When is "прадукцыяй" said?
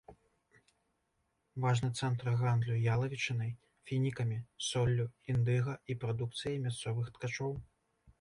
6.05-6.57